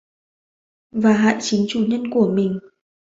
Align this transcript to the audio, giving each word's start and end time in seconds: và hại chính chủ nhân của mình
và 0.91 1.13
hại 1.13 1.37
chính 1.41 1.65
chủ 1.69 1.85
nhân 1.87 2.03
của 2.11 2.31
mình 2.35 2.59